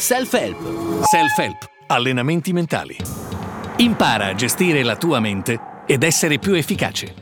Self-help. 0.00 1.04
Self-help. 1.04 1.70
Allenamenti 1.86 2.52
mentali. 2.52 2.96
Impara 3.76 4.26
a 4.26 4.34
gestire 4.34 4.82
la 4.82 4.96
tua 4.96 5.20
mente 5.20 5.58
ed 5.86 6.02
essere 6.02 6.38
più 6.38 6.54
efficace. 6.54 7.14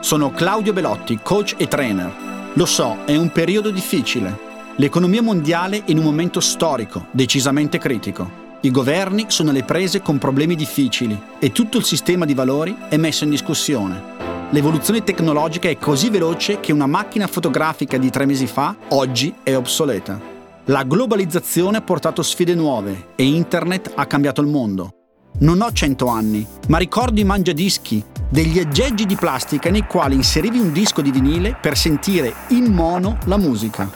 Sono 0.00 0.30
Claudio 0.30 0.72
Belotti, 0.72 1.18
coach 1.22 1.54
e 1.56 1.66
trainer. 1.66 2.12
Lo 2.54 2.66
so, 2.66 2.98
è 3.04 3.16
un 3.16 3.30
periodo 3.30 3.70
difficile. 3.70 4.38
L'economia 4.76 5.22
mondiale 5.22 5.78
è 5.78 5.82
in 5.86 5.98
un 5.98 6.04
momento 6.04 6.40
storico, 6.40 7.06
decisamente 7.10 7.78
critico. 7.78 8.42
I 8.60 8.70
governi 8.70 9.26
sono 9.28 9.50
alle 9.50 9.64
prese 9.64 10.00
con 10.00 10.18
problemi 10.18 10.54
difficili 10.54 11.20
e 11.38 11.52
tutto 11.52 11.78
il 11.78 11.84
sistema 11.84 12.24
di 12.24 12.34
valori 12.34 12.76
è 12.88 12.96
messo 12.96 13.24
in 13.24 13.30
discussione. 13.30 14.12
L'evoluzione 14.50 15.02
tecnologica 15.02 15.68
è 15.68 15.78
così 15.78 16.10
veloce 16.10 16.60
che 16.60 16.72
una 16.72 16.86
macchina 16.86 17.26
fotografica 17.26 17.98
di 17.98 18.10
tre 18.10 18.24
mesi 18.24 18.46
fa 18.46 18.74
oggi 18.88 19.34
è 19.42 19.54
obsoleta. 19.56 20.33
La 20.68 20.84
globalizzazione 20.84 21.76
ha 21.76 21.82
portato 21.82 22.22
sfide 22.22 22.54
nuove 22.54 23.08
e 23.16 23.24
internet 23.24 23.92
ha 23.94 24.06
cambiato 24.06 24.40
il 24.40 24.46
mondo. 24.46 24.94
Non 25.40 25.60
ho 25.60 25.70
cento 25.72 26.06
anni, 26.06 26.46
ma 26.68 26.78
ricordo 26.78 27.20
i 27.20 27.24
mangiadischi, 27.24 28.02
degli 28.30 28.58
aggeggi 28.58 29.04
di 29.04 29.14
plastica 29.14 29.68
nei 29.68 29.86
quali 29.86 30.14
inserivi 30.14 30.58
un 30.58 30.72
disco 30.72 31.02
di 31.02 31.10
vinile 31.10 31.54
per 31.60 31.76
sentire 31.76 32.32
in 32.48 32.72
mono 32.72 33.18
la 33.26 33.36
musica. 33.36 33.90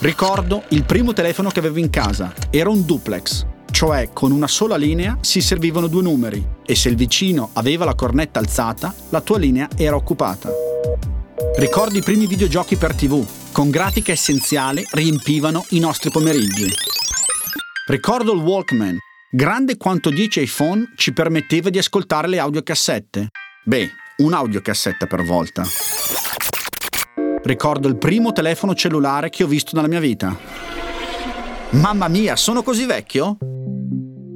Ricordo 0.00 0.64
il 0.68 0.84
primo 0.84 1.14
telefono 1.14 1.48
che 1.48 1.60
avevo 1.60 1.78
in 1.78 1.88
casa, 1.88 2.34
era 2.50 2.68
un 2.68 2.84
duplex, 2.84 3.46
cioè 3.70 4.10
con 4.12 4.32
una 4.32 4.48
sola 4.48 4.76
linea 4.76 5.16
si 5.22 5.40
servivano 5.40 5.86
due 5.86 6.02
numeri 6.02 6.46
e 6.62 6.74
se 6.74 6.90
il 6.90 6.96
vicino 6.96 7.48
aveva 7.54 7.86
la 7.86 7.94
cornetta 7.94 8.38
alzata, 8.38 8.92
la 9.08 9.22
tua 9.22 9.38
linea 9.38 9.66
era 9.76 9.96
occupata. 9.96 10.50
Ricordi 11.56 11.98
i 11.98 12.02
primi 12.02 12.26
videogiochi 12.26 12.76
per 12.76 12.94
tv, 12.94 13.24
con 13.52 13.68
grafica 13.68 14.12
essenziale 14.12 14.84
riempivano 14.92 15.64
i 15.70 15.78
nostri 15.78 16.10
pomeriggi. 16.10 16.66
Ricordo 17.86 18.32
il 18.32 18.40
Walkman, 18.40 18.96
grande 19.30 19.76
quanto 19.76 20.08
10 20.08 20.40
iPhone 20.40 20.92
ci 20.96 21.12
permetteva 21.12 21.68
di 21.68 21.78
ascoltare 21.78 22.28
le 22.28 22.38
audiocassette. 22.38 23.28
Beh, 23.64 23.90
un'audiocassetta 24.18 25.06
per 25.06 25.22
volta. 25.22 25.64
Ricordo 27.42 27.88
il 27.88 27.98
primo 27.98 28.32
telefono 28.32 28.74
cellulare 28.74 29.28
che 29.28 29.44
ho 29.44 29.48
visto 29.48 29.76
nella 29.76 29.88
mia 29.88 30.00
vita. 30.00 30.36
Mamma 31.70 32.08
mia, 32.08 32.36
sono 32.36 32.62
così 32.62 32.86
vecchio? 32.86 33.36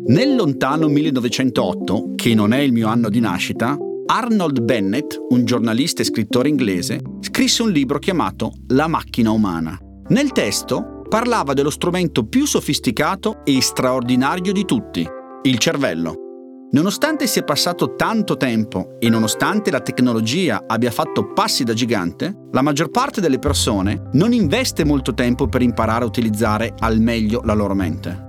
Nel 0.09 0.35
lontano 0.35 0.89
1908, 0.89 2.13
che 2.17 2.35
non 2.35 2.53
è 2.53 2.59
il 2.59 2.73
mio 2.73 2.89
anno 2.89 3.09
di 3.09 3.21
nascita, 3.21 3.77
Arnold 4.09 4.61
Bennett, 4.63 5.17
un 5.31 5.45
giornalista 5.45 6.03
e 6.03 6.05
scrittore 6.05 6.49
inglese, 6.49 7.01
scrisse 7.21 7.63
un 7.63 7.71
libro 7.71 7.99
chiamato 7.99 8.53
La 8.69 8.87
macchina 8.87 9.33
umana. 9.33 9.77
Nel 10.09 10.31
testo 10.31 11.03
parlava 11.09 11.55
dello 11.55 11.71
strumento 11.71 12.25
più 12.25 12.47
sofisticato 12.47 13.45
e 13.45 13.61
straordinario 13.61 14.53
di 14.53 14.65
tutti, 14.65 15.05
il 15.43 15.59
cervello. 15.59 16.15
Nonostante 16.71 17.27
sia 17.27 17.43
passato 17.43 17.95
tanto 17.95 18.37
tempo 18.37 18.97
e 19.01 19.09
nonostante 19.09 19.73
la 19.73 19.81
tecnologia 19.81 20.65
abbia 20.67 20.91
fatto 20.93 21.33
passi 21.33 21.65
da 21.65 21.75
gigante, 21.75 22.33
la 22.53 22.63
maggior 22.63 22.91
parte 22.91 23.21
delle 23.21 23.41
persone 23.41 24.09
non 24.13 24.33
investe 24.33 24.85
molto 24.85 25.15
tempo 25.15 25.49
per 25.49 25.63
imparare 25.63 26.05
a 26.05 26.09
utilizzare 26.09 26.75
al 26.79 27.01
meglio 27.01 27.41
la 27.45 27.55
loro 27.55 27.75
mente. 27.75 28.26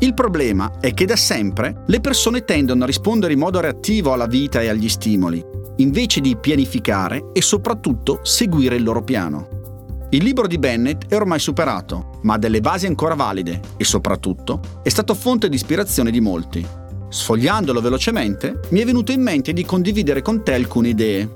Il 0.00 0.12
problema 0.12 0.80
è 0.80 0.92
che 0.92 1.06
da 1.06 1.16
sempre 1.16 1.82
le 1.86 2.00
persone 2.00 2.44
tendono 2.44 2.84
a 2.84 2.86
rispondere 2.86 3.32
in 3.32 3.38
modo 3.38 3.60
reattivo 3.60 4.12
alla 4.12 4.26
vita 4.26 4.60
e 4.60 4.68
agli 4.68 4.88
stimoli, 4.88 5.42
invece 5.76 6.20
di 6.20 6.36
pianificare 6.36 7.30
e 7.32 7.40
soprattutto 7.40 8.20
seguire 8.22 8.76
il 8.76 8.82
loro 8.82 9.02
piano. 9.02 9.62
Il 10.10 10.22
libro 10.22 10.46
di 10.46 10.58
Bennett 10.58 11.06
è 11.08 11.16
ormai 11.16 11.38
superato, 11.38 12.18
ma 12.22 12.34
ha 12.34 12.38
delle 12.38 12.60
basi 12.60 12.86
ancora 12.86 13.14
valide 13.14 13.60
e 13.76 13.84
soprattutto 13.84 14.60
è 14.82 14.88
stato 14.88 15.14
fonte 15.14 15.48
di 15.48 15.56
ispirazione 15.56 16.10
di 16.10 16.20
molti. 16.20 16.64
Sfogliandolo 17.08 17.80
velocemente, 17.80 18.60
mi 18.70 18.80
è 18.80 18.84
venuto 18.84 19.12
in 19.12 19.22
mente 19.22 19.52
di 19.52 19.64
condividere 19.64 20.22
con 20.22 20.42
te 20.44 20.54
alcune 20.54 20.88
idee. 20.88 21.28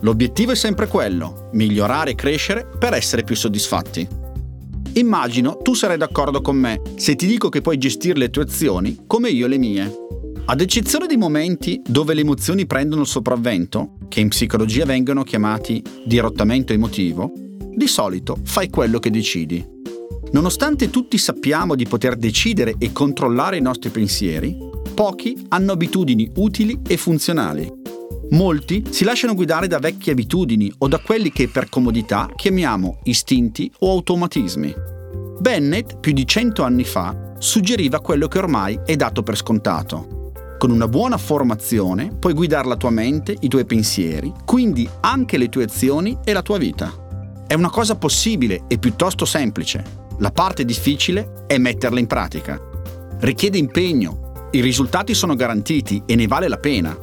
L'obiettivo 0.00 0.52
è 0.52 0.56
sempre 0.56 0.86
quello, 0.88 1.48
migliorare 1.52 2.10
e 2.10 2.14
crescere 2.14 2.66
per 2.78 2.94
essere 2.94 3.22
più 3.22 3.36
soddisfatti. 3.36 4.24
Immagino 4.96 5.58
tu 5.58 5.74
sarai 5.74 5.98
d'accordo 5.98 6.40
con 6.40 6.56
me 6.56 6.80
se 6.96 7.16
ti 7.16 7.26
dico 7.26 7.50
che 7.50 7.60
puoi 7.60 7.76
gestire 7.76 8.18
le 8.18 8.30
tue 8.30 8.44
azioni 8.44 9.04
come 9.06 9.28
io 9.28 9.46
le 9.46 9.58
mie. 9.58 9.94
Ad 10.46 10.60
eccezione 10.62 11.06
di 11.06 11.18
momenti 11.18 11.82
dove 11.86 12.14
le 12.14 12.22
emozioni 12.22 12.64
prendono 12.64 13.02
il 13.02 13.06
sopravvento, 13.06 13.98
che 14.08 14.20
in 14.20 14.28
psicologia 14.28 14.86
vengono 14.86 15.22
chiamati 15.22 15.82
dirottamento 16.02 16.72
emotivo, 16.72 17.30
di 17.74 17.86
solito 17.86 18.38
fai 18.44 18.70
quello 18.70 18.98
che 18.98 19.10
decidi. 19.10 19.62
Nonostante 20.32 20.88
tutti 20.88 21.18
sappiamo 21.18 21.74
di 21.74 21.84
poter 21.84 22.16
decidere 22.16 22.76
e 22.78 22.90
controllare 22.92 23.58
i 23.58 23.62
nostri 23.62 23.90
pensieri, 23.90 24.56
pochi 24.94 25.36
hanno 25.48 25.72
abitudini 25.72 26.30
utili 26.36 26.80
e 26.86 26.96
funzionali. 26.96 27.75
Molti 28.30 28.84
si 28.90 29.04
lasciano 29.04 29.34
guidare 29.34 29.68
da 29.68 29.78
vecchie 29.78 30.12
abitudini 30.12 30.72
o 30.78 30.88
da 30.88 30.98
quelli 30.98 31.30
che 31.30 31.48
per 31.48 31.68
comodità 31.68 32.28
chiamiamo 32.34 32.98
istinti 33.04 33.70
o 33.80 33.90
automatismi. 33.92 34.74
Bennett, 35.38 35.98
più 36.00 36.12
di 36.12 36.26
cento 36.26 36.62
anni 36.62 36.84
fa, 36.84 37.34
suggeriva 37.38 38.00
quello 38.00 38.26
che 38.26 38.38
ormai 38.38 38.80
è 38.84 38.96
dato 38.96 39.22
per 39.22 39.36
scontato. 39.36 40.32
Con 40.58 40.70
una 40.70 40.88
buona 40.88 41.18
formazione 41.18 42.16
puoi 42.18 42.32
guidare 42.32 42.66
la 42.66 42.76
tua 42.76 42.90
mente, 42.90 43.36
i 43.40 43.48
tuoi 43.48 43.66
pensieri, 43.66 44.32
quindi 44.44 44.88
anche 45.00 45.36
le 45.36 45.48
tue 45.48 45.64
azioni 45.64 46.18
e 46.24 46.32
la 46.32 46.42
tua 46.42 46.58
vita. 46.58 46.92
È 47.46 47.54
una 47.54 47.70
cosa 47.70 47.96
possibile 47.96 48.64
e 48.66 48.78
piuttosto 48.78 49.24
semplice. 49.24 49.84
La 50.18 50.32
parte 50.32 50.64
difficile 50.64 51.44
è 51.46 51.58
metterla 51.58 52.00
in 52.00 52.06
pratica. 52.06 52.58
Richiede 53.20 53.58
impegno, 53.58 54.48
i 54.52 54.60
risultati 54.60 55.14
sono 55.14 55.34
garantiti 55.34 56.02
e 56.06 56.16
ne 56.16 56.26
vale 56.26 56.48
la 56.48 56.56
pena, 56.56 56.96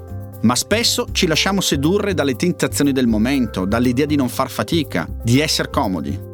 ma 0.44 0.56
spesso 0.56 1.08
ci 1.12 1.28
lasciamo 1.28 1.62
sedurre 1.62 2.14
dalle 2.14 2.36
tentazioni 2.36 2.92
del 2.92 3.08
momento, 3.08 3.66
dall'idea 3.66 4.06
di 4.06 4.16
non 4.16 4.30
far 4.30 4.50
fatica, 4.50 5.08
di 5.24 5.40
essere 5.40 5.70
comodi. 5.70 6.32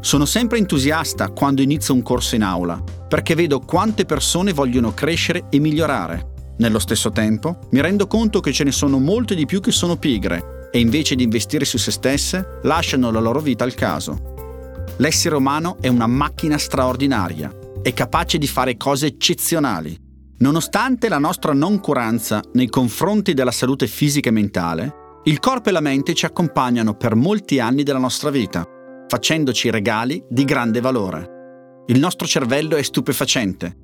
Sono 0.00 0.26
sempre 0.26 0.58
entusiasta 0.58 1.30
quando 1.30 1.62
inizio 1.62 1.94
un 1.94 2.02
corso 2.02 2.34
in 2.34 2.42
aula, 2.42 2.82
perché 3.08 3.34
vedo 3.34 3.60
quante 3.60 4.04
persone 4.04 4.52
vogliono 4.52 4.92
crescere 4.92 5.46
e 5.50 5.58
migliorare. 5.58 6.36
Nello 6.58 6.78
stesso 6.78 7.10
tempo, 7.10 7.58
mi 7.70 7.80
rendo 7.80 8.06
conto 8.06 8.40
che 8.40 8.52
ce 8.52 8.64
ne 8.64 8.72
sono 8.72 8.98
molte 8.98 9.34
di 9.34 9.46
più 9.46 9.60
che 9.60 9.72
sono 9.72 9.96
pigre 9.96 10.68
e 10.70 10.78
invece 10.78 11.14
di 11.14 11.22
investire 11.22 11.64
su 11.64 11.78
se 11.78 11.90
stesse, 11.90 12.60
lasciano 12.64 13.10
la 13.10 13.20
loro 13.20 13.40
vita 13.40 13.64
al 13.64 13.74
caso. 13.74 14.86
L'essere 14.98 15.36
umano 15.36 15.78
è 15.80 15.88
una 15.88 16.06
macchina 16.06 16.58
straordinaria, 16.58 17.50
è 17.82 17.92
capace 17.94 18.36
di 18.36 18.46
fare 18.46 18.76
cose 18.76 19.06
eccezionali 19.06 20.06
Nonostante 20.40 21.08
la 21.08 21.18
nostra 21.18 21.52
noncuranza 21.52 22.40
nei 22.52 22.68
confronti 22.68 23.34
della 23.34 23.50
salute 23.50 23.88
fisica 23.88 24.28
e 24.28 24.32
mentale, 24.32 24.92
il 25.24 25.40
corpo 25.40 25.68
e 25.68 25.72
la 25.72 25.80
mente 25.80 26.14
ci 26.14 26.26
accompagnano 26.26 26.94
per 26.94 27.16
molti 27.16 27.58
anni 27.58 27.82
della 27.82 27.98
nostra 27.98 28.30
vita, 28.30 28.64
facendoci 29.08 29.68
regali 29.68 30.22
di 30.28 30.44
grande 30.44 30.80
valore. 30.80 31.84
Il 31.88 31.98
nostro 31.98 32.24
cervello 32.28 32.76
è 32.76 32.82
stupefacente. 32.82 33.78